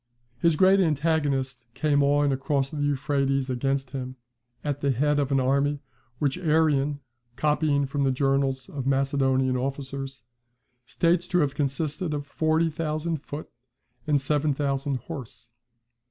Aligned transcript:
]His 0.41 0.55
great 0.55 0.79
antagonist 0.79 1.67
came 1.75 2.01
on 2.01 2.31
across 2.31 2.71
the 2.71 2.81
Euphrates 2.81 3.51
against 3.51 3.91
him, 3.91 4.15
at 4.63 4.81
the 4.81 4.89
head 4.89 5.19
of 5.19 5.31
an 5.31 5.39
army 5.39 5.79
which 6.17 6.39
Arrian, 6.39 7.01
copying 7.35 7.85
from 7.85 8.03
the 8.03 8.11
journals 8.11 8.67
of 8.67 8.87
Macedonian 8.87 9.55
officers, 9.57 10.23
states 10.87 11.27
to 11.27 11.41
have 11.41 11.53
consisted 11.53 12.15
of 12.15 12.25
forty 12.25 12.71
thousand 12.71 13.17
foot, 13.21 13.51
and 14.07 14.19
seven 14.19 14.55
thousand 14.55 14.95
horse. 15.01 15.51